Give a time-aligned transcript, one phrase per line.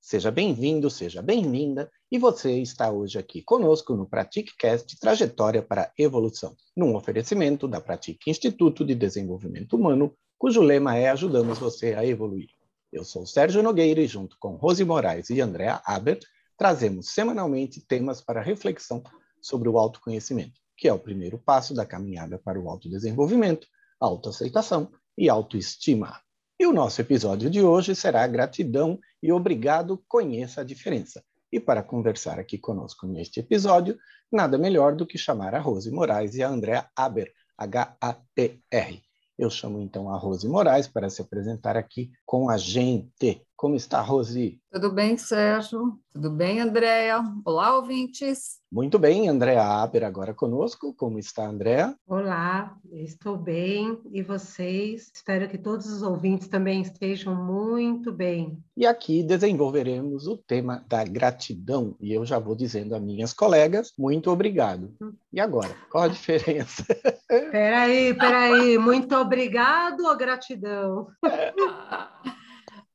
[0.00, 5.92] Seja bem-vindo, seja bem-vinda, e você está hoje aqui conosco no PratiqueCast Trajetória para a
[5.98, 12.04] Evolução, num oferecimento da Pratique Instituto de Desenvolvimento Humano, cujo lema é Ajudamos você a
[12.04, 12.48] evoluir.
[12.92, 16.18] Eu sou Sérgio Nogueira e junto com Rose Moraes e Andréa Aber,
[16.56, 19.02] trazemos semanalmente temas para reflexão
[19.40, 23.66] sobre o autoconhecimento, que é o primeiro passo da caminhada para o autodesenvolvimento,
[24.00, 26.20] autoaceitação e autoestima.
[26.58, 31.22] E o nosso episódio de hoje será Gratidão e Obrigado, Conheça a Diferença.
[31.52, 33.98] E para conversar aqui conosco neste episódio,
[34.32, 39.02] nada melhor do que chamar a Rose Moraes e a Andrea Aber, H-A-P-R.
[39.38, 43.45] Eu chamo então a Rose Moraes para se apresentar aqui com a gente.
[43.56, 44.60] Como está, Rose?
[44.70, 45.98] Tudo bem, Sérgio?
[46.12, 47.22] Tudo bem, Andréa?
[47.42, 48.58] Olá, ouvintes.
[48.70, 50.92] Muito bem, Andréa Aber agora conosco.
[50.92, 51.96] Como está, Andréa?
[52.06, 53.98] Olá, estou bem.
[54.12, 55.10] E vocês?
[55.14, 58.62] Espero que todos os ouvintes também estejam muito bem.
[58.76, 61.96] E aqui desenvolveremos o tema da gratidão.
[61.98, 64.94] E eu já vou dizendo a minhas colegas, muito obrigado.
[65.32, 66.84] E agora, qual a diferença?
[67.26, 68.76] Peraí, peraí.
[68.76, 71.06] Muito obrigado ou gratidão?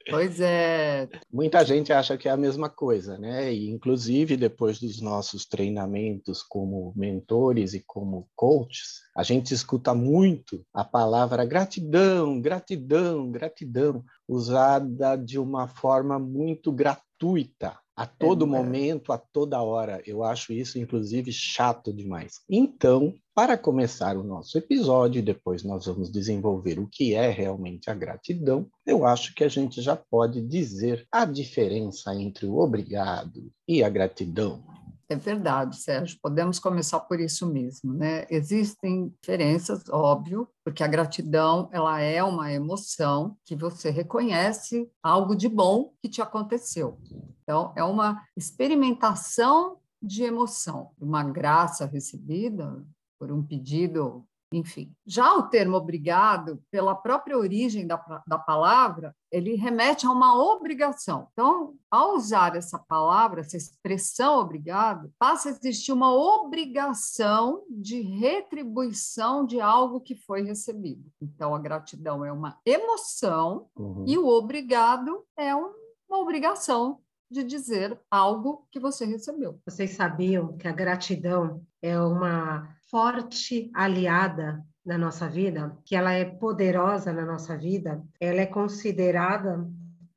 [0.10, 1.08] Pois é.
[1.32, 3.54] Muita gente acha que é a mesma coisa, né?
[3.54, 10.66] E, inclusive, depois dos nossos treinamentos como mentores e como coaches, a gente escuta muito
[10.74, 19.12] a palavra gratidão, gratidão, gratidão, usada de uma forma muito gratuita a todo é, momento,
[19.12, 20.02] a toda hora.
[20.06, 22.42] Eu acho isso, inclusive, chato demais.
[22.50, 27.94] Então, para começar o nosso episódio, depois nós vamos desenvolver o que é realmente a
[27.94, 33.84] gratidão, eu acho que a gente já pode dizer a diferença entre o obrigado e
[33.84, 34.64] a gratidão.
[35.12, 36.18] É verdade, Sérgio.
[36.22, 38.26] Podemos começar por isso mesmo, né?
[38.30, 45.50] Existem diferenças, óbvio, porque a gratidão ela é uma emoção que você reconhece algo de
[45.50, 46.98] bom que te aconteceu.
[47.44, 52.82] Então, é uma experimentação de emoção, uma graça recebida
[53.20, 54.94] por um pedido enfim.
[55.06, 61.28] Já o termo obrigado, pela própria origem da, da palavra, ele remete a uma obrigação.
[61.32, 69.46] Então, ao usar essa palavra, essa expressão obrigado, passa a existir uma obrigação de retribuição
[69.46, 71.10] de algo que foi recebido.
[71.22, 74.04] Então, a gratidão é uma emoção uhum.
[74.06, 75.72] e o obrigado é um,
[76.10, 79.58] uma obrigação de dizer algo que você recebeu.
[79.66, 86.26] Vocês sabiam que a gratidão é uma forte aliada na nossa vida, que ela é
[86.26, 89.66] poderosa na nossa vida, ela é considerada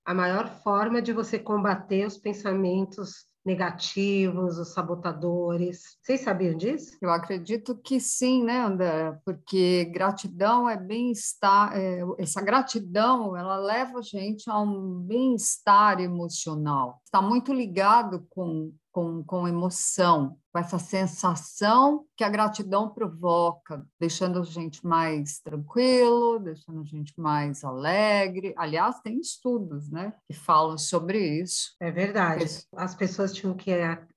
[0.05, 5.99] a maior forma de você combater os pensamentos negativos, os sabotadores.
[6.03, 6.97] Vocês sabiam disso?
[7.01, 9.19] Eu acredito que sim, né, André?
[9.25, 17.01] Porque gratidão é bem-estar, é, essa gratidão, ela leva a gente a um bem-estar emocional.
[17.05, 24.39] Está muito ligado com com, com emoção, com essa sensação que a gratidão provoca, deixando
[24.39, 28.55] a gente mais tranquilo, deixando a gente mais alegre.
[28.57, 31.75] Aliás, tem estudos né, que falam sobre isso.
[31.81, 32.45] É verdade.
[32.77, 33.73] As pessoas tinham que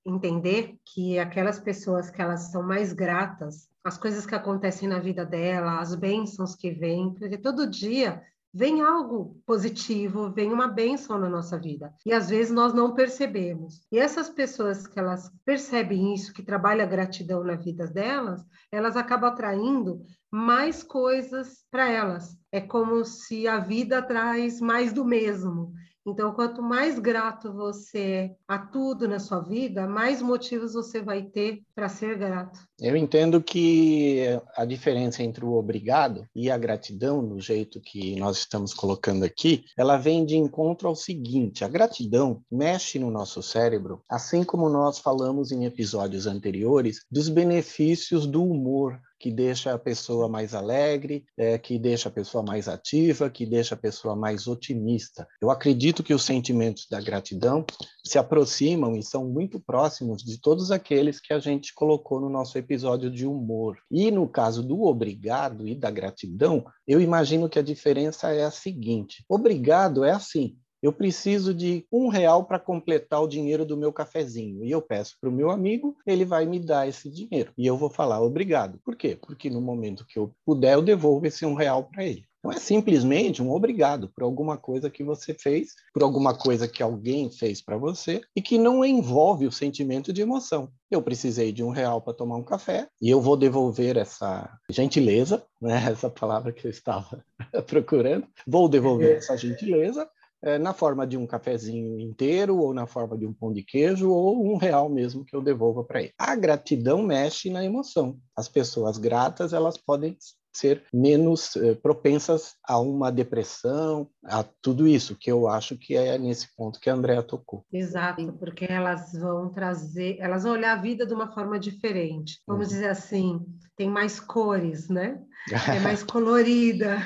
[0.06, 5.26] entender que aquelas pessoas que elas são mais gratas, as coisas que acontecem na vida
[5.26, 8.22] dela, as bênçãos que vêm, porque todo dia
[8.54, 11.94] vem algo positivo, vem uma bênção na nossa vida.
[12.06, 13.82] E às vezes nós não percebemos.
[13.92, 18.98] E essas pessoas que elas percebem isso, que trabalham a gratidão na vida delas, elas
[18.98, 22.38] acabam atraindo mais coisas para elas.
[22.52, 25.74] É como se a vida traz mais do mesmo.
[26.08, 31.24] Então, quanto mais grato você é a tudo na sua vida, mais motivos você vai
[31.24, 32.58] ter para ser grato.
[32.80, 38.38] Eu entendo que a diferença entre o obrigado e a gratidão, no jeito que nós
[38.38, 44.02] estamos colocando aqui, ela vem de encontro ao seguinte: a gratidão mexe no nosso cérebro,
[44.10, 50.30] assim como nós falamos em episódios anteriores dos benefícios do humor, que deixa a pessoa
[50.30, 55.28] mais alegre, é, que deixa a pessoa mais ativa, que deixa a pessoa mais otimista.
[55.42, 57.66] Eu acredito que os sentimentos da gratidão
[58.06, 62.58] se aproximam e são muito próximos de todos aqueles que a gente colocou no nosso
[62.58, 63.78] episódio de humor.
[63.92, 68.52] E no caso do obrigado e da gratidão, eu imagino que a diferença é a
[68.52, 70.56] seguinte: obrigado é assim,
[70.88, 74.64] eu preciso de um real para completar o dinheiro do meu cafezinho.
[74.64, 77.52] E eu peço para o meu amigo, ele vai me dar esse dinheiro.
[77.58, 78.80] E eu vou falar obrigado.
[78.86, 79.18] Por quê?
[79.22, 82.26] Porque no momento que eu puder, eu devolvo esse um real para ele.
[82.40, 86.82] Então é simplesmente um obrigado por alguma coisa que você fez, por alguma coisa que
[86.82, 90.70] alguém fez para você e que não envolve o sentimento de emoção.
[90.90, 95.44] Eu precisei de um real para tomar um café e eu vou devolver essa gentileza,
[95.62, 95.76] né?
[95.92, 97.22] essa palavra que eu estava
[97.68, 100.17] procurando, vou devolver essa gentileza é,
[100.58, 104.54] na forma de um cafezinho inteiro, ou na forma de um pão de queijo, ou
[104.54, 106.14] um real mesmo que eu devolva para ele.
[106.18, 108.18] A gratidão mexe na emoção.
[108.36, 110.16] As pessoas gratas, elas podem
[110.58, 116.18] ser menos eh, propensas a uma depressão, a tudo isso, que eu acho que é
[116.18, 117.64] nesse ponto que a Andrea tocou.
[117.72, 122.42] Exato, porque elas vão trazer, elas vão olhar a vida de uma forma diferente.
[122.48, 122.74] Vamos uhum.
[122.74, 123.46] dizer assim,
[123.76, 125.22] tem mais cores, né?
[125.78, 126.98] É mais colorida.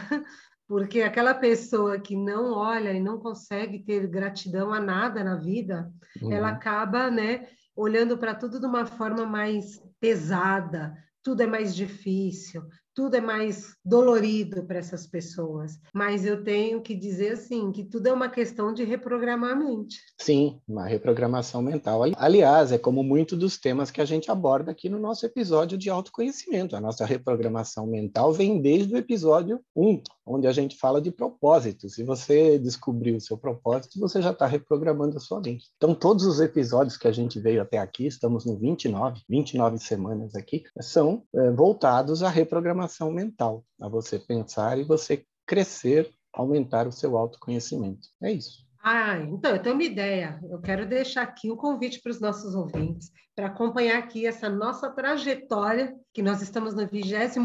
[0.71, 5.91] Porque aquela pessoa que não olha e não consegue ter gratidão a nada na vida,
[6.21, 6.31] uhum.
[6.31, 7.45] ela acaba, né,
[7.75, 12.63] olhando para tudo de uma forma mais pesada, tudo é mais difícil,
[12.93, 15.79] tudo é mais dolorido para essas pessoas.
[15.93, 19.99] Mas eu tenho que dizer assim que tudo é uma questão de reprogramar a mente.
[20.19, 22.01] Sim, uma reprogramação mental.
[22.17, 25.89] Aliás, é como muito dos temas que a gente aborda aqui no nosso episódio de
[25.89, 26.75] autoconhecimento.
[26.75, 31.89] A nossa reprogramação mental vem desde o episódio 1, onde a gente fala de propósito.
[31.89, 35.69] Se você descobrir o seu propósito, você já está reprogramando a sua mente.
[35.77, 40.35] Então, todos os episódios que a gente veio até aqui, estamos no 29, 29 semanas
[40.35, 46.91] aqui, são é, voltados à reprogramação mental, a você pensar e você crescer, aumentar o
[46.91, 48.07] seu autoconhecimento.
[48.21, 48.65] É isso.
[48.83, 50.39] Ah, então eu tenho uma ideia.
[50.49, 54.89] Eu quero deixar aqui um convite para os nossos ouvintes para acompanhar aqui essa nossa
[54.89, 57.39] trajetória, que nós estamos no 29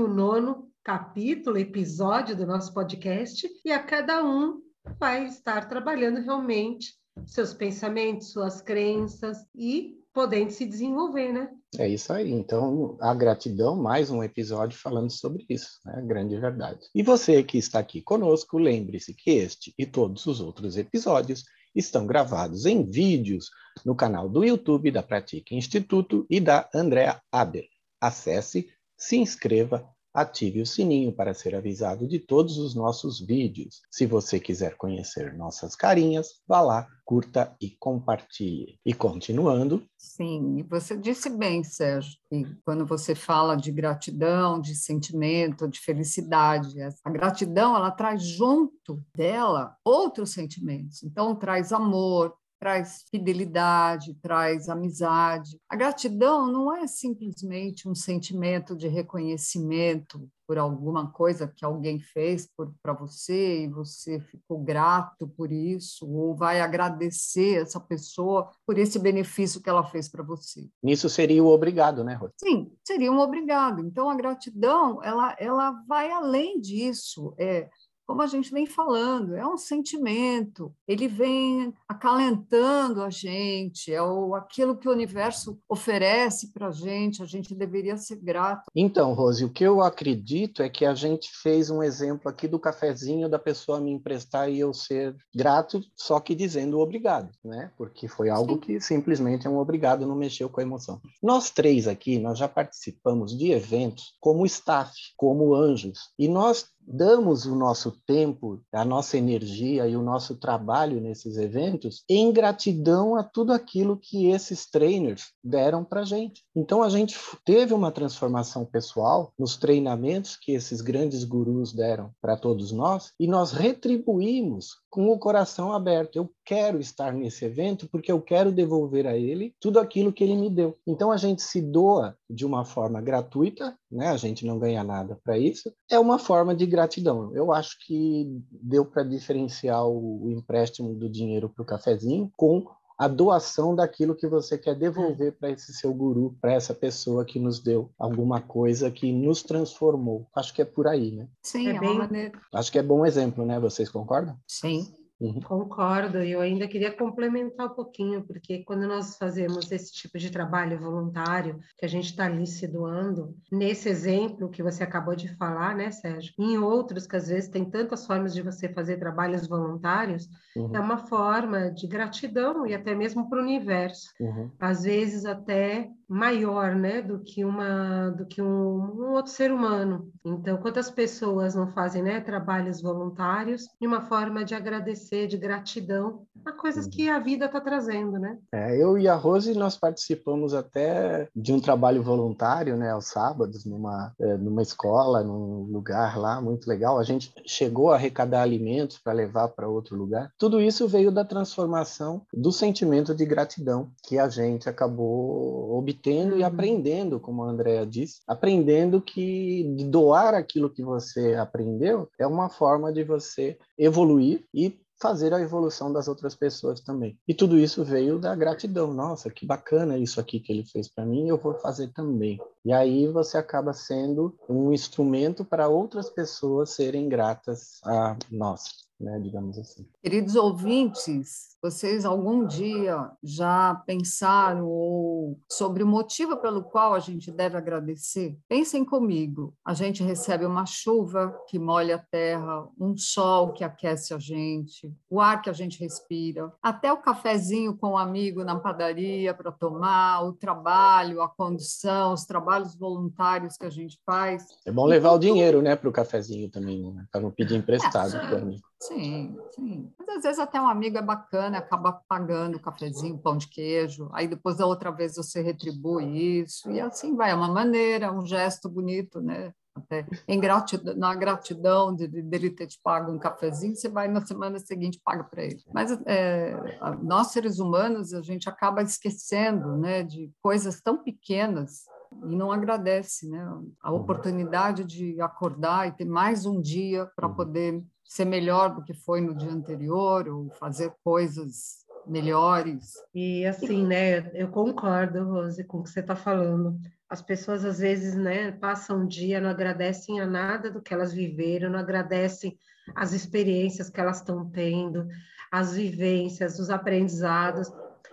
[0.86, 4.62] capítulo, episódio do nosso podcast, e a cada um
[5.00, 6.94] vai estar trabalhando realmente
[7.24, 11.50] seus pensamentos, suas crenças e podendo se desenvolver, né?
[11.76, 12.30] É isso aí.
[12.30, 16.00] Então, a gratidão, mais um episódio falando sobre isso, né?
[16.06, 16.86] Grande verdade.
[16.94, 21.42] E você que está aqui conosco, lembre-se que este e todos os outros episódios
[21.74, 23.50] estão gravados em vídeos
[23.84, 27.66] no canal do YouTube da Pratique Instituto e da Andrea Aber.
[28.00, 29.84] Acesse, se inscreva
[30.16, 33.82] ative o sininho para ser avisado de todos os nossos vídeos.
[33.90, 38.80] Se você quiser conhecer nossas carinhas, vá lá, curta e compartilhe.
[38.84, 39.86] E continuando.
[39.98, 46.80] Sim, você disse bem, Sérgio, que quando você fala de gratidão, de sentimento, de felicidade,
[47.04, 51.02] a gratidão ela traz junto dela outros sentimentos.
[51.02, 55.58] Então traz amor, traz fidelidade, traz amizade.
[55.68, 62.48] A gratidão não é simplesmente um sentimento de reconhecimento por alguma coisa que alguém fez
[62.80, 68.98] para você e você ficou grato por isso, ou vai agradecer essa pessoa por esse
[68.98, 70.68] benefício que ela fez para você.
[70.84, 72.30] Isso seria o obrigado, né, Rô?
[72.36, 73.80] Sim, seria um obrigado.
[73.80, 77.34] Então, a gratidão, ela, ela vai além disso.
[77.38, 77.68] É,
[78.06, 84.34] como a gente vem falando, é um sentimento, ele vem acalentando a gente, é o,
[84.34, 88.62] aquilo que o universo oferece para a gente, a gente deveria ser grato.
[88.74, 92.60] Então, Rose, o que eu acredito é que a gente fez um exemplo aqui do
[92.60, 97.72] cafezinho da pessoa me emprestar e eu ser grato, só que dizendo obrigado, né?
[97.76, 98.60] Porque foi algo Sim.
[98.60, 101.00] que simplesmente é um obrigado, não mexeu com a emoção.
[101.22, 107.46] Nós três aqui, nós já participamos de eventos como staff, como anjos, e nós damos
[107.46, 113.24] o nosso tempo, a nossa energia e o nosso trabalho nesses eventos em gratidão a
[113.24, 116.44] tudo aquilo que esses trainers deram para gente.
[116.54, 122.37] Então a gente teve uma transformação pessoal nos treinamentos que esses grandes gurus deram para
[122.37, 126.16] todos nós e nós retribuímos com o coração aberto.
[126.16, 130.37] Eu quero estar nesse evento porque eu quero devolver a ele tudo aquilo que ele
[130.37, 130.76] me deu.
[130.87, 134.09] Então a gente se doa de uma forma gratuita, né?
[134.09, 135.73] A gente não ganha nada para isso.
[135.90, 137.35] É uma forma de gratidão.
[137.35, 142.66] Eu acho que deu para diferenciar o, empréstimo do dinheiro para o cafezinho com
[142.99, 147.38] a doação daquilo que você quer devolver para esse seu guru, para essa pessoa que
[147.38, 150.26] nos deu alguma coisa que nos transformou.
[150.35, 151.28] Acho que é por aí, né?
[151.43, 151.99] Sim, é, é bem...
[151.99, 152.40] maneira.
[152.55, 153.61] Acho que é bom exemplo, né?
[153.61, 154.37] Vocês concordam?
[154.47, 154.87] Sim.
[155.18, 155.40] Uhum.
[155.40, 160.30] Concordo, e eu ainda queria complementar um pouquinho, porque quando nós fazemos esse tipo de
[160.30, 165.35] trabalho voluntário, que a gente está ali se doando, nesse exemplo que você acabou de
[165.37, 166.35] falar, né, Sérgio?
[166.38, 170.76] Em outros, que às vezes tem tantas formas de você fazer trabalhos voluntários, uhum.
[170.76, 174.11] é uma forma de gratidão e até mesmo para o universo.
[174.20, 174.50] Uhum.
[174.61, 180.10] Às vezes até maior, né, do que uma do que um, um, outro ser humano.
[180.25, 186.25] Então, quantas pessoas não fazem, né, trabalhos voluntários de uma forma de agradecer, de gratidão
[186.44, 188.38] a coisas que a vida está trazendo, né?
[188.52, 193.64] É, eu e a Rose nós participamos até de um trabalho voluntário, né, aos sábados
[193.64, 196.98] numa é, numa escola, num lugar lá muito legal.
[196.98, 200.30] A gente chegou a arrecadar alimentos para levar para outro lugar.
[200.38, 205.95] Tudo isso veio da transformação do sentimento de gratidão que a gente acabou obtendo
[206.32, 206.38] uhum.
[206.38, 212.48] e aprendendo, como a Andrea disse, aprendendo que doar aquilo que você aprendeu é uma
[212.48, 217.18] forma de você evoluir e fazer a evolução das outras pessoas também.
[217.28, 218.92] E tudo isso veio da gratidão.
[218.94, 222.40] Nossa, que bacana isso aqui que ele fez para mim, eu vou fazer também.
[222.64, 229.18] E aí você acaba sendo um instrumento para outras pessoas serem gratas a nós né,
[229.20, 229.86] digamos assim.
[230.02, 237.30] Queridos ouvintes, vocês algum dia já pensaram ou sobre o motivo pelo qual a gente
[237.30, 238.38] deve agradecer?
[238.48, 239.54] Pensem comigo.
[239.64, 244.92] A gente recebe uma chuva que molha a terra, um sol que aquece a gente,
[245.10, 249.34] o ar que a gente respira, até o cafezinho com o um amigo na padaria
[249.34, 254.46] para tomar, o trabalho, a condução, os trabalhos voluntários que a gente faz.
[254.64, 257.06] É bom levar o dinheiro, né, para o cafezinho também, né?
[257.10, 258.60] para não pedir emprestado é, para mim.
[258.80, 259.92] Sim, sim.
[259.99, 264.11] Mas às vezes até um amigo é bacana, acaba pagando o cafezinho, pão de queijo,
[264.12, 268.25] aí depois da outra vez você retribui isso, e assim vai, é uma maneira, um
[268.25, 269.52] gesto bonito, né?
[269.75, 274.09] Até em gratidão, na gratidão de, de, dele ter te pago um cafezinho, você vai
[274.09, 275.62] na semana seguinte paga para ele.
[275.73, 276.54] Mas é,
[277.02, 281.85] nós seres humanos a gente acaba esquecendo, né, de coisas tão pequenas
[282.25, 283.47] e não agradece, né?
[283.83, 287.35] A oportunidade de acordar e ter mais um dia para uhum.
[287.35, 292.94] poder ser melhor do que foi no dia anterior ou fazer coisas melhores.
[293.14, 296.78] E assim, né, eu concordo, Rose, com o que você está falando.
[297.08, 301.12] As pessoas às vezes, né, passam um dia, não agradecem a nada do que elas
[301.12, 302.58] viveram, não agradecem
[302.94, 305.06] as experiências que elas estão tendo,
[305.50, 307.70] as vivências, os aprendizados,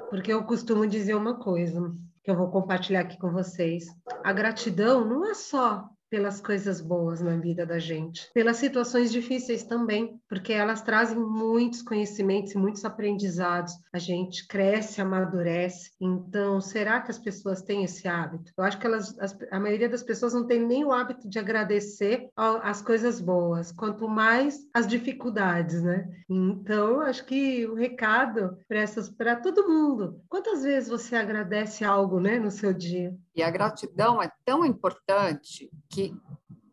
[0.09, 3.85] porque eu costumo dizer uma coisa que eu vou compartilhar aqui com vocês.
[4.23, 9.63] A gratidão não é só pelas coisas boas na vida da gente, pelas situações difíceis
[9.63, 13.73] também, porque elas trazem muitos conhecimentos e muitos aprendizados.
[13.91, 15.89] A gente cresce, amadurece.
[15.99, 18.51] Então, será que as pessoas têm esse hábito?
[18.55, 21.39] Eu acho que elas, as, a maioria das pessoas não tem nem o hábito de
[21.39, 26.07] agradecer as coisas boas, quanto mais as dificuldades, né?
[26.29, 30.21] Então, acho que o recado para essas, para todo mundo.
[30.29, 33.17] Quantas vezes você agradece algo, né, no seu dia?
[33.35, 36.15] E a gratidão é tão importante que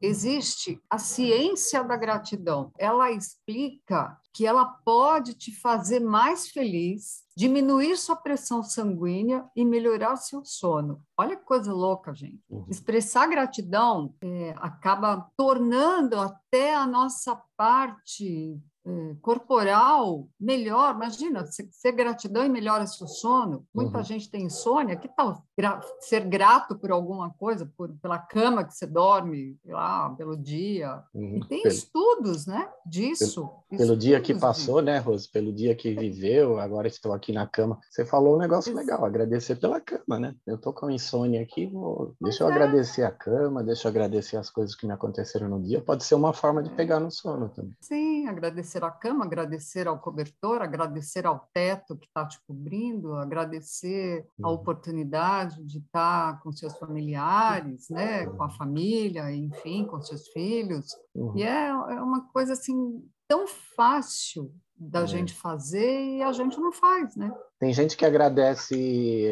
[0.00, 2.72] existe a ciência da gratidão.
[2.78, 10.16] Ela explica que ela pode te fazer mais feliz, diminuir sua pressão sanguínea e melhorar
[10.16, 11.02] seu sono.
[11.18, 12.40] Olha que coisa louca, gente.
[12.48, 12.64] Uhum.
[12.68, 20.94] Expressar gratidão é, acaba tornando até a nossa parte é, corporal melhor.
[20.94, 23.66] Imagina, ser gratidão e melhora seu sono.
[23.75, 24.04] Muita uhum.
[24.04, 24.96] gente tem insônia.
[24.96, 30.10] Que tal gra ser grato por alguma coisa, por, pela cama que você dorme, lá,
[30.10, 31.02] pelo dia?
[31.14, 31.37] Uhum.
[31.37, 33.50] E tem pelo, estudos, né, disso.
[33.68, 35.30] Pelo, pelo dia que passou, né, Rose?
[35.30, 37.78] Pelo dia que viveu, agora estou aqui na cama.
[37.90, 40.34] Você falou um negócio legal, agradecer pela cama, né?
[40.46, 42.14] Eu tô com insônia aqui, vou...
[42.20, 42.52] deixa eu é.
[42.52, 45.80] agradecer a cama, deixa eu agradecer as coisas que me aconteceram no dia.
[45.80, 46.75] Pode ser uma forma de é.
[46.75, 47.76] pegar no sono também.
[47.80, 54.26] Sim, agradecer a cama, agradecer ao cobertor, agradecer ao teto que está te cobrindo, agradecer
[54.38, 54.46] uhum.
[54.46, 60.86] a oportunidade de estar com seus familiares, né, com a família, enfim, com seus filhos.
[61.14, 61.36] Uhum.
[61.36, 65.06] E é, é uma coisa assim tão fácil da é.
[65.06, 67.30] gente fazer e a gente não faz, né?
[67.58, 69.28] Tem gente que agradece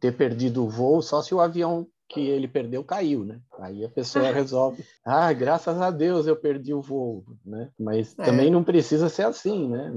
[0.00, 3.40] ter perdido o voo só se o avião que ele perdeu caiu, né?
[3.58, 7.70] Aí a pessoa resolve, ah, graças a Deus eu perdi o voo, né?
[7.78, 8.24] Mas é.
[8.24, 9.92] também não precisa ser assim, né?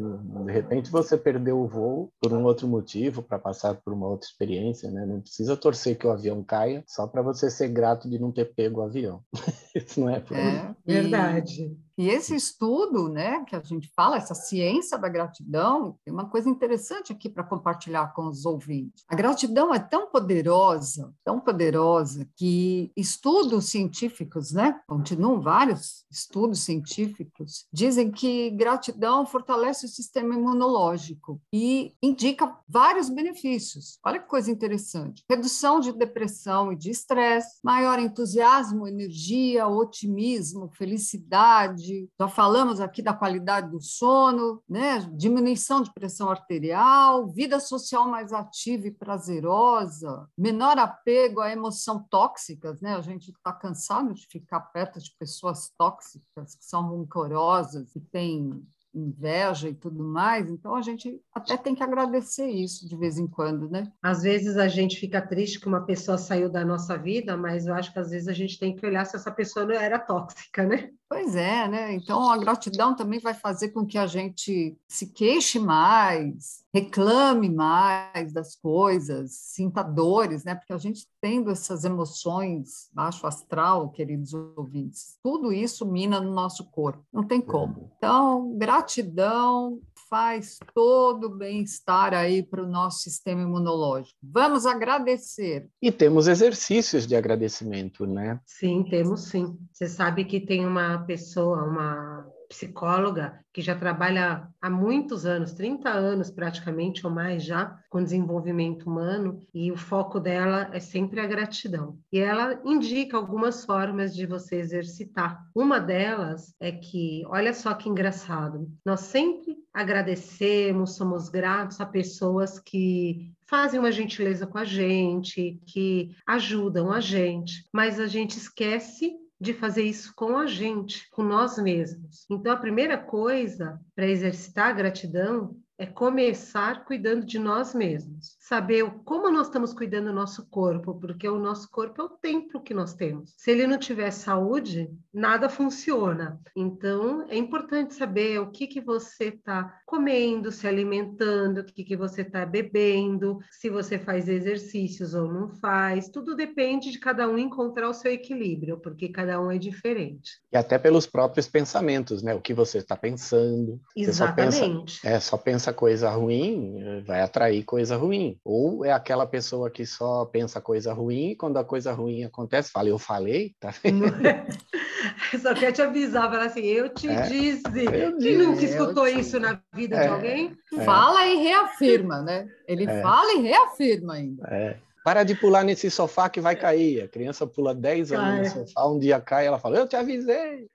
[0.45, 4.27] De repente você perdeu o voo por um outro motivo, para passar por uma outra
[4.27, 5.05] experiência, né?
[5.05, 8.45] Não precisa torcer que o avião caia só para você ser grato de não ter
[8.45, 9.21] pego o avião.
[9.75, 11.75] Isso não é, é verdade.
[11.97, 16.49] E esse estudo, né, que a gente fala, essa ciência da gratidão, tem uma coisa
[16.49, 19.03] interessante aqui para compartilhar com os ouvintes.
[19.07, 27.65] A gratidão é tão poderosa, tão poderosa, que estudos científicos, né, continuam vários estudos científicos,
[27.73, 33.97] dizem que gratidão fortalece o sistema imunológico e indica vários benefícios.
[34.05, 35.23] Olha que coisa interessante.
[35.29, 43.13] Redução de depressão e de estresse, maior entusiasmo, energia, otimismo, felicidade, já falamos aqui da
[43.13, 44.99] qualidade do sono, né?
[45.13, 52.79] diminuição de pressão arterial, vida social mais ativa e prazerosa, menor apego a emoções tóxicas,
[52.81, 52.95] né?
[52.95, 58.65] A gente está cansado de ficar perto de pessoas tóxicas, que são rancorosas, que têm
[58.93, 63.25] inveja e tudo mais, então a gente até tem que agradecer isso de vez em
[63.25, 63.91] quando, né?
[64.01, 67.73] Às vezes a gente fica triste que uma pessoa saiu da nossa vida, mas eu
[67.73, 70.65] acho que às vezes a gente tem que olhar se essa pessoa não era tóxica,
[70.65, 70.91] né?
[71.11, 71.93] Pois é, né?
[71.93, 78.31] Então a gratidão também vai fazer com que a gente se queixe mais, reclame mais
[78.31, 80.55] das coisas, sinta dores, né?
[80.55, 86.63] Porque a gente tendo essas emoções baixo astral, queridos ouvintes, tudo isso mina no nosso
[86.71, 87.91] corpo, não tem como.
[87.97, 94.19] Então, gratidão faz todo o bem-estar aí para o nosso sistema imunológico.
[94.21, 95.69] Vamos agradecer.
[95.81, 98.37] E temos exercícios de agradecimento, né?
[98.45, 99.57] Sim, temos sim.
[99.71, 105.89] Você sabe que tem uma pessoa, uma psicóloga que já trabalha há muitos anos, 30
[105.89, 111.25] anos praticamente ou mais já, com desenvolvimento humano, e o foco dela é sempre a
[111.25, 111.97] gratidão.
[112.11, 115.41] E ela indica algumas formas de você exercitar.
[115.55, 122.59] Uma delas é que, olha só que engraçado, nós sempre agradecemos, somos gratos a pessoas
[122.59, 129.20] que fazem uma gentileza com a gente, que ajudam a gente, mas a gente esquece
[129.41, 132.27] de fazer isso com a gente, com nós mesmos.
[132.29, 138.37] Então, a primeira coisa para exercitar a gratidão é começar cuidando de nós mesmos.
[138.39, 142.61] Saber como nós estamos cuidando do nosso corpo, porque o nosso corpo é o templo
[142.61, 143.33] que nós temos.
[143.35, 146.39] Se ele não tiver saúde, nada funciona.
[146.55, 151.97] Então, é importante saber o que, que você está comendo, se alimentando, o que, que
[151.97, 156.09] você está bebendo, se você faz exercícios ou não faz.
[156.09, 160.39] Tudo depende de cada um encontrar o seu equilíbrio, porque cada um é diferente.
[160.51, 162.35] E até pelos próprios pensamentos, né?
[162.35, 163.81] O que você está pensando.
[163.95, 164.51] Exatamente.
[164.51, 168.37] Você só pensa, é, só pensa coisa ruim, vai atrair coisa ruim.
[168.43, 172.71] Ou é aquela pessoa que só pensa coisa ruim e quando a coisa ruim acontece,
[172.71, 173.73] fala, eu falei, tá
[175.41, 177.63] Só quer te avisar, falar assim, eu te é, disse.
[177.91, 180.57] Eu Quem nunca escutou isso na vida é, de alguém?
[180.73, 180.83] É.
[180.83, 182.47] Fala e reafirma, né?
[182.67, 183.01] Ele é.
[183.01, 184.47] fala e reafirma ainda.
[184.49, 184.77] É.
[185.03, 187.03] Para de pular nesse sofá que vai cair.
[187.03, 190.67] A criança pula 10 anos no sofá, um dia cai, ela fala, eu te avisei.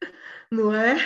[0.50, 0.96] Não é?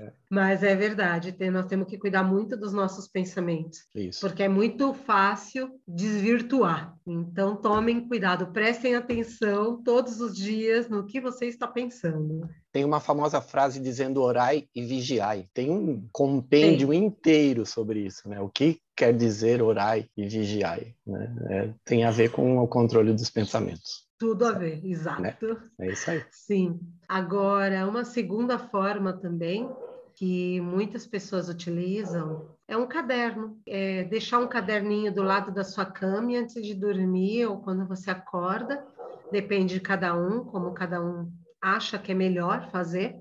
[0.00, 0.12] é.
[0.30, 3.80] Mas é verdade, nós temos que cuidar muito dos nossos pensamentos.
[3.94, 4.20] Isso.
[4.20, 6.94] Porque é muito fácil desvirtuar.
[7.06, 12.48] Então, tomem cuidado, prestem atenção todos os dias no que você está pensando.
[12.70, 15.46] Tem uma famosa frase dizendo orai e vigiai.
[15.54, 18.40] Tem um compêndio inteiro sobre isso, né?
[18.40, 20.94] O que quer dizer orai e vigiai?
[21.06, 21.36] Né?
[21.48, 24.07] É, tem a ver com o controle dos pensamentos.
[24.18, 25.22] Tudo a ver, exato.
[25.22, 25.36] Né?
[25.80, 26.24] É isso aí.
[26.30, 26.80] Sim.
[27.08, 29.70] Agora, uma segunda forma também
[30.14, 33.60] que muitas pessoas utilizam é um caderno.
[33.64, 38.10] É deixar um caderninho do lado da sua cama antes de dormir ou quando você
[38.10, 38.84] acorda.
[39.30, 41.30] Depende de cada um, como cada um
[41.62, 43.14] acha que é melhor fazer.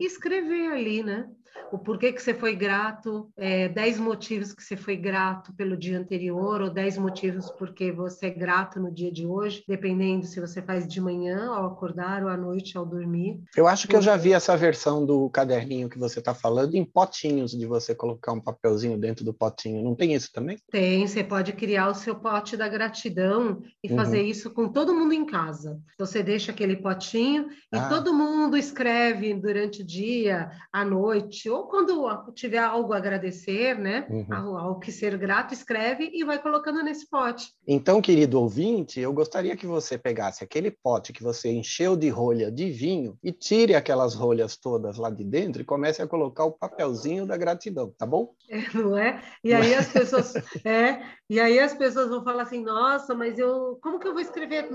[0.00, 1.28] E escrever ali, né?
[1.70, 5.98] O porquê que você foi grato, é, dez motivos que você foi grato pelo dia
[5.98, 10.62] anterior, ou dez motivos porque você é grato no dia de hoje, dependendo se você
[10.62, 13.40] faz de manhã ao acordar ou à noite ao dormir.
[13.56, 16.84] Eu acho que eu já vi essa versão do caderninho que você está falando em
[16.84, 19.82] potinhos, de você colocar um papelzinho dentro do potinho.
[19.82, 20.58] Não tem isso também?
[20.70, 23.96] Tem, você pode criar o seu pote da gratidão e uhum.
[23.96, 25.80] fazer isso com todo mundo em casa.
[25.94, 27.88] Então, você deixa aquele potinho e ah.
[27.88, 34.06] todo mundo escreve durante o dia, à noite, ou quando tiver algo a agradecer, né?
[34.08, 34.26] Uhum.
[34.30, 37.52] Ao, ao, que ser grato, escreve e vai colocando nesse pote.
[37.66, 42.50] Então, querido ouvinte, eu gostaria que você pegasse aquele pote que você encheu de rolha
[42.50, 46.52] de vinho e tire aquelas rolhas todas lá de dentro e comece a colocar o
[46.52, 48.34] papelzinho da gratidão, tá bom?
[48.50, 49.22] É, não é?
[49.44, 50.32] E aí as pessoas,
[50.64, 54.22] é, e aí as pessoas vão falar assim, nossa, mas eu, como que eu vou
[54.22, 54.70] escrever?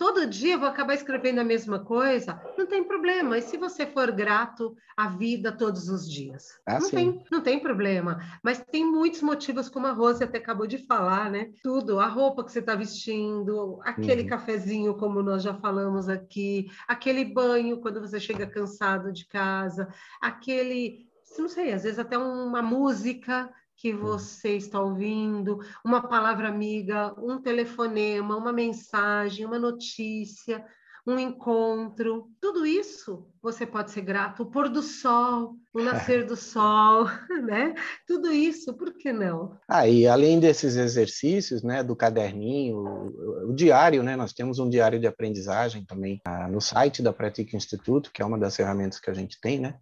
[0.00, 3.36] Todo dia eu vou acabar escrevendo a mesma coisa, não tem problema.
[3.36, 6.58] E se você for grato à vida todos os dias?
[6.64, 6.96] Ah, não, sim.
[6.96, 8.18] tem, não tem problema.
[8.42, 11.50] Mas tem muitos motivos, como a Rose até acabou de falar, né?
[11.62, 14.28] Tudo, a roupa que você está vestindo, aquele uhum.
[14.28, 19.86] cafezinho, como nós já falamos aqui, aquele banho quando você chega cansado de casa,
[20.18, 23.48] aquele não sei, às vezes até uma música
[23.80, 23.98] que hum.
[23.98, 30.62] você está ouvindo, uma palavra amiga, um telefonema, uma mensagem, uma notícia,
[31.06, 34.42] um encontro, tudo isso você pode ser grato.
[34.42, 37.06] O pôr do sol, o nascer do sol,
[37.42, 37.74] né?
[38.06, 39.56] Tudo isso, por que não?
[39.66, 44.68] Ah, e além desses exercícios, né, do caderninho, o, o diário, né, nós temos um
[44.68, 49.00] diário de aprendizagem também ah, no site da Pratica Instituto, que é uma das ferramentas
[49.00, 49.76] que a gente tem, né?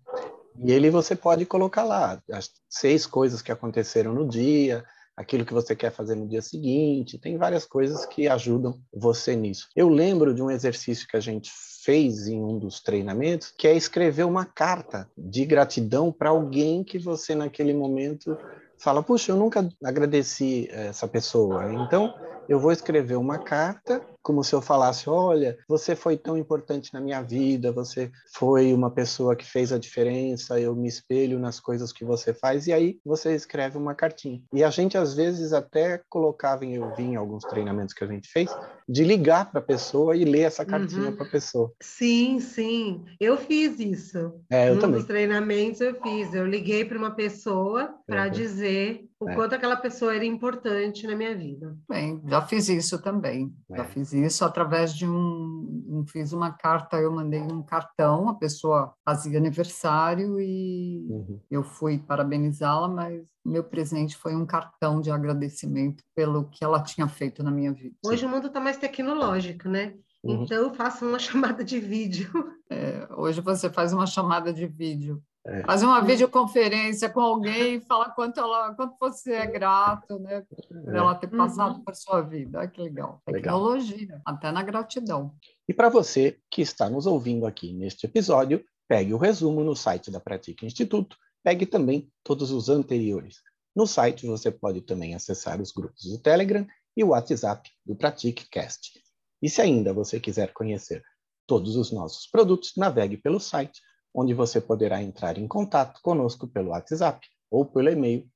[0.63, 4.85] E ele você pode colocar lá as seis coisas que aconteceram no dia,
[5.17, 9.69] aquilo que você quer fazer no dia seguinte, tem várias coisas que ajudam você nisso.
[9.75, 11.51] Eu lembro de um exercício que a gente
[11.85, 16.99] fez em um dos treinamentos, que é escrever uma carta de gratidão para alguém que
[16.99, 18.39] você naquele momento
[18.79, 21.73] fala, puxa, eu nunca agradeci essa pessoa.
[21.73, 22.15] Então,
[22.49, 27.01] eu vou escrever uma carta, como se eu falasse: olha, você foi tão importante na
[27.01, 31.95] minha vida, você foi uma pessoa que fez a diferença, eu me espelho nas coisas
[31.95, 34.43] que você faz, e aí você escreve uma cartinha.
[34.53, 38.07] E a gente, às vezes, até colocava, em, eu vi em alguns treinamentos que a
[38.07, 38.55] gente fez,
[38.89, 41.17] de ligar para a pessoa e ler essa cartinha uhum.
[41.17, 41.73] para a pessoa.
[41.83, 43.05] Sim, sim.
[43.21, 44.33] Eu fiz isso.
[44.51, 44.97] É, eu um também.
[44.97, 46.33] dos treinamentos eu fiz.
[46.33, 48.31] Eu liguei para uma pessoa para uhum.
[48.31, 49.35] dizer o é.
[49.35, 51.77] quanto aquela pessoa era importante na minha vida.
[51.89, 53.53] Bem, já fiz isso também.
[53.71, 53.77] É.
[53.77, 58.95] Já fiz isso através de um, fiz uma carta, eu mandei um cartão, a pessoa
[59.05, 61.41] fazia aniversário e uhum.
[61.51, 67.09] eu fui parabenizá-la, mas meu presente foi um cartão de agradecimento pelo que ela tinha
[67.09, 67.97] feito na minha vida.
[68.05, 69.95] Hoje o mundo está mais tecnológico, né?
[70.23, 70.43] Uhum.
[70.43, 72.31] Então, faça uma chamada de vídeo.
[72.71, 75.23] É, hoje você faz uma chamada de vídeo.
[75.47, 75.63] É.
[75.63, 80.95] Fazer uma videoconferência com alguém e falar quanto, ela, quanto você é grato né, por
[80.95, 81.85] ela ter passado uhum.
[81.85, 82.59] por sua vida.
[82.59, 83.23] Olha que legal.
[83.25, 84.21] Tecnologia, legal.
[84.27, 85.33] até na gratidão.
[85.67, 90.11] E para você que está nos ouvindo aqui neste episódio, pegue o resumo no site
[90.11, 93.43] da Pratica Instituto, pegue também todos os anteriores.
[93.75, 99.01] No site você pode também acessar os grupos do Telegram e o WhatsApp do PratiqueCast.
[99.41, 101.03] E se ainda você quiser conhecer
[101.47, 103.81] todos os nossos produtos, navegue pelo site
[104.15, 108.29] onde você poderá entrar em contato conosco pelo WhatsApp ou pelo e-mail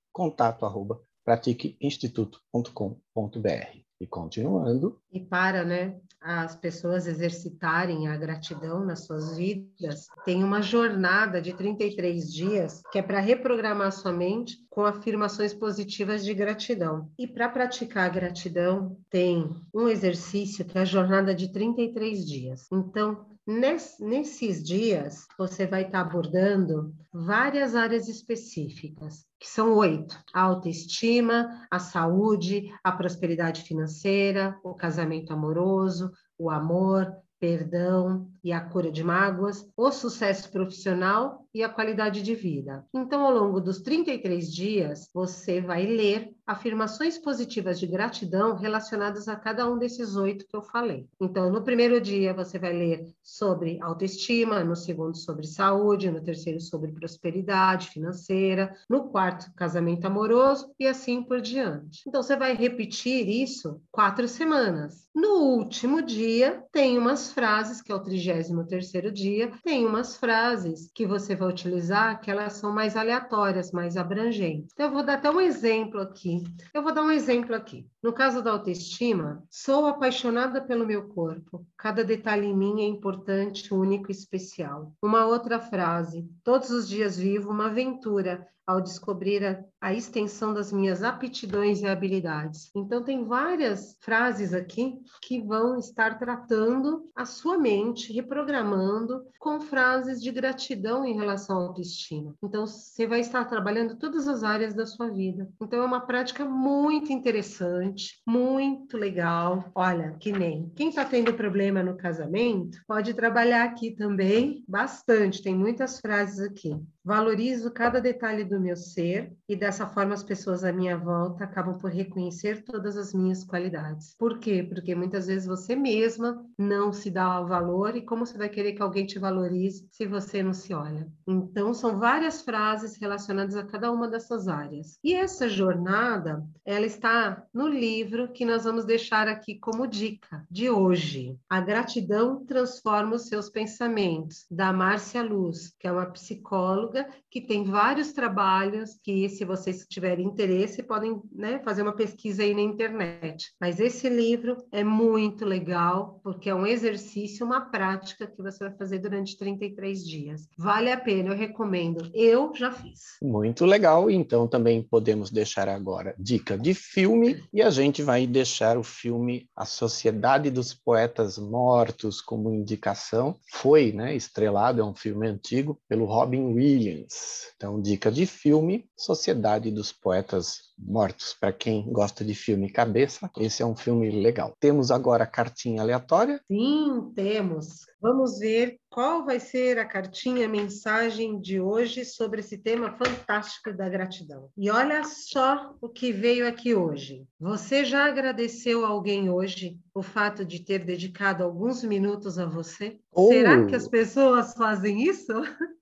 [1.25, 3.83] contato@pratiqueinstituto.com.br.
[4.01, 4.99] E continuando.
[5.13, 11.53] E para, né, as pessoas exercitarem a gratidão nas suas vidas, tem uma jornada de
[11.53, 17.09] 33 dias que é para reprogramar sua mente com afirmações positivas de gratidão.
[17.17, 22.67] E para praticar a gratidão, tem um exercício que é a jornada de 33 dias.
[22.73, 31.67] Então, nesses dias, você vai estar abordando várias áreas específicas, que são oito: a autoestima,
[31.71, 39.03] a saúde, a prosperidade financeira, o casamento amoroso, o amor, perdão e a cura de
[39.03, 42.85] mágoas, o sucesso profissional e a qualidade de vida.
[42.95, 49.37] Então, ao longo dos 33 dias, você vai ler afirmações positivas de gratidão relacionadas a
[49.37, 51.07] cada um desses oito que eu falei.
[51.21, 56.61] Então, no primeiro dia, você vai ler sobre autoestima, no segundo, sobre saúde, no terceiro,
[56.61, 62.03] sobre prosperidade financeira, no quarto, casamento amoroso e assim por diante.
[62.07, 65.09] Então, você vai repetir isso quatro semanas.
[65.15, 70.91] No último dia, tem umas frases, que é o 33 terceiro dia, tem umas frases
[70.95, 74.71] que você vai utilizar que elas são mais aleatórias, mais abrangentes.
[74.73, 77.87] Então, eu vou dar até um exemplo aqui eu vou dar um exemplo aqui.
[78.03, 81.67] No caso da autoestima, sou apaixonada pelo meu corpo.
[81.77, 84.93] Cada detalhe em mim é importante, único e especial.
[85.03, 90.73] Uma outra frase: todos os dias vivo uma aventura ao descobrir a, a, extensão das
[90.73, 92.71] minhas aptidões e habilidades.
[92.75, 100.23] Então, tem várias frases aqui que vão estar tratando a sua mente, reprogramando com frases
[100.23, 102.35] de gratidão em relação à autoestima.
[102.43, 105.49] Então, você vai estar trabalhando todas as áreas da sua vida.
[105.61, 109.71] Então, é uma prática muito interessante, muito legal.
[109.75, 115.43] Olha, que nem quem está tendo problema no casamento pode trabalhar aqui também bastante.
[115.43, 116.77] Tem muitas frases aqui.
[117.05, 121.77] Valorizo cada detalhe do meu ser e dessa forma as pessoas à minha volta acabam
[121.77, 124.15] por reconhecer todas as minhas qualidades.
[124.17, 124.63] Por quê?
[124.63, 128.83] Porque muitas vezes você mesma não se dá valor e como você vai querer que
[128.83, 131.09] alguém te valorize se você não se olha?
[131.27, 134.97] Então são várias frases relacionadas a cada uma dessas áreas.
[135.03, 140.71] E essa jornada, ela está no livro que nós vamos deixar aqui como dica de
[140.71, 141.37] hoje.
[141.51, 147.41] A gratidão transforma os seus pensamentos, da Márcia Luz, que é uma psicóloga psicóloga, que
[147.41, 152.61] tem vários trabalhos que, se vocês tiverem interesse, podem né, fazer uma pesquisa aí na
[152.61, 153.53] internet.
[153.61, 158.77] Mas esse livro é muito legal, porque é um exercício, uma prática que você vai
[158.77, 160.49] fazer durante 33 dias.
[160.59, 162.11] Vale a pena, eu recomendo.
[162.13, 163.01] Eu já fiz.
[163.23, 164.11] Muito legal.
[164.11, 169.49] Então, também podemos deixar agora dica de filme, e a gente vai deixar o filme
[169.57, 173.37] A Sociedade dos Poetas Mortos como indicação.
[173.51, 177.53] Foi né, estrelado, é um filme antigo, pelo Robin Williams Williams.
[177.57, 181.37] Então, dica de filme: Sociedade dos Poetas Mortos.
[181.39, 184.57] Para quem gosta de filme cabeça, esse é um filme legal.
[184.59, 186.41] Temos agora a cartinha aleatória?
[186.51, 187.87] Sim, temos.
[188.01, 193.73] Vamos ver qual vai ser a cartinha, a mensagem de hoje sobre esse tema fantástico
[193.73, 194.51] da gratidão.
[194.57, 197.25] E olha só o que veio aqui hoje.
[197.39, 202.99] Você já agradeceu a alguém hoje o fato de ter dedicado alguns minutos a você?
[203.13, 203.29] Oh.
[203.29, 205.33] Será que as pessoas fazem isso?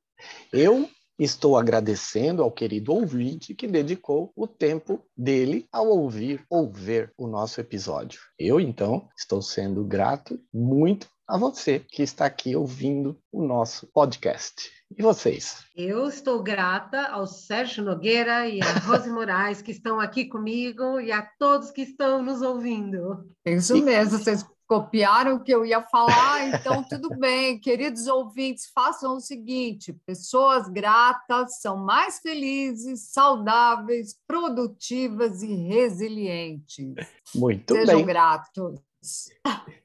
[0.52, 7.12] Eu estou agradecendo ao querido ouvinte que dedicou o tempo dele ao ouvir ou ver
[7.16, 8.20] o nosso episódio.
[8.38, 14.70] Eu, então, estou sendo grato muito a você que está aqui ouvindo o nosso podcast.
[14.96, 15.64] E vocês?
[15.76, 21.12] Eu estou grata ao Sérgio Nogueira e a Rose Moraes que estão aqui comigo e
[21.12, 23.30] a todos que estão nos ouvindo.
[23.46, 23.82] Isso e...
[23.82, 27.58] mesmo, vocês copiaram o que eu ia falar, então tudo bem.
[27.58, 36.94] Queridos ouvintes, façam o seguinte: pessoas gratas são mais felizes, saudáveis, produtivas e resilientes.
[37.34, 38.06] Muito Sejam bem.
[38.06, 38.80] gratos.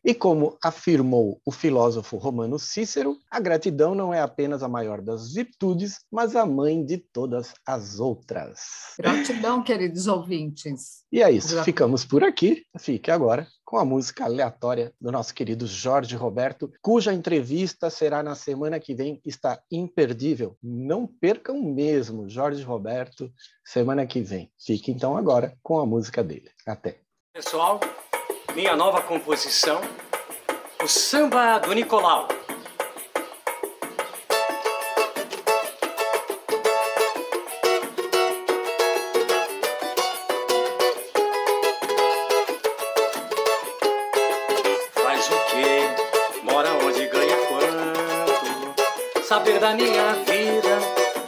[0.03, 5.33] E como afirmou o filósofo romano Cícero, a gratidão não é apenas a maior das
[5.33, 8.59] virtudes, mas a mãe de todas as outras.
[8.99, 11.03] Gratidão, queridos ouvintes.
[11.11, 11.63] E é isso, Gratidão.
[11.63, 12.63] ficamos por aqui.
[12.77, 18.35] Fique agora com a música aleatória do nosso querido Jorge Roberto, cuja entrevista será na
[18.35, 20.55] semana que vem, está imperdível.
[20.61, 23.33] Não percam mesmo, Jorge Roberto,
[23.65, 24.51] semana que vem.
[24.63, 26.51] Fique então agora com a música dele.
[26.65, 26.99] Até.
[27.33, 27.79] Pessoal,
[28.55, 29.81] minha nova composição,
[30.81, 32.25] o samba do Nicolau.
[44.93, 46.41] Faz o quê?
[46.43, 49.21] Mora onde ganha quanto?
[49.25, 50.79] Saber da minha vida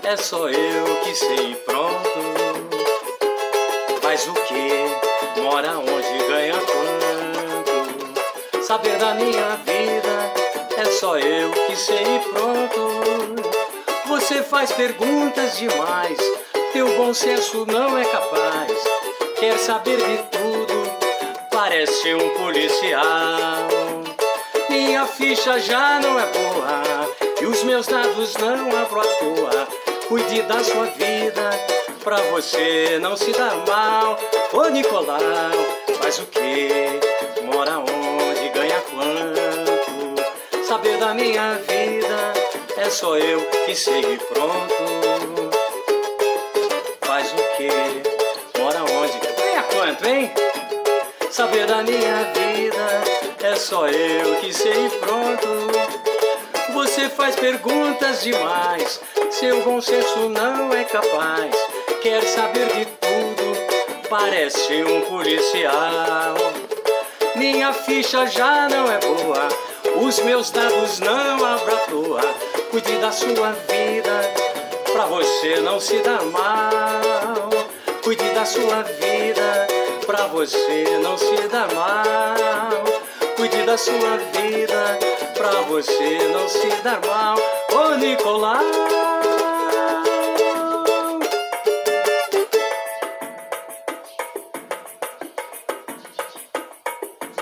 [0.04, 2.22] é só eu que sei pronto.
[4.02, 4.86] Faz o quê?
[5.42, 7.17] Mora onde ganha quanto?
[8.78, 10.32] Saber da minha vida
[10.78, 13.36] é só eu que sei e pronto.
[14.06, 16.20] Você faz perguntas demais,
[16.74, 18.72] teu bom senso não é capaz.
[19.40, 20.92] Quer saber de tudo,
[21.52, 23.68] parece um policial.
[24.70, 29.68] Minha ficha já não é boa e os meus dados não abro à toa.
[30.08, 31.50] Cuide da sua vida
[32.04, 34.20] pra você não se dar mal.
[34.54, 35.18] Ô Nicolau,
[36.00, 36.97] faz o que?
[40.98, 42.34] Saber da minha vida
[42.76, 44.74] é só eu que sei e pronto.
[47.02, 48.60] Faz o que?
[48.60, 49.20] Mora onde?
[49.38, 50.32] Ganha quanto, hein?
[51.30, 55.48] Saber da minha vida é só eu que sei e pronto.
[56.74, 61.56] Você faz perguntas demais, seu bom senso não é capaz.
[62.02, 66.36] Quer saber de tudo, parece um policial.
[67.36, 69.48] Minha ficha já não é boa,
[70.02, 72.22] os meus dados não abro à toa.
[72.72, 74.22] Cuide da sua vida,
[74.92, 77.50] pra você não se dar mal.
[78.04, 79.68] Cuide da sua vida,
[80.06, 82.84] pra você não se dar mal.
[83.36, 85.00] Cuide da sua vida,
[85.36, 87.38] pra você não se dar mal.
[87.74, 89.27] Ô Nicolau!